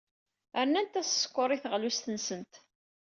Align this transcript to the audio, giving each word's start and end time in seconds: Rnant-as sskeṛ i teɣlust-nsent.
Rnant-as 0.63 1.09
sskeṛ 1.11 1.49
i 1.51 1.57
teɣlust-nsent. 1.63 2.53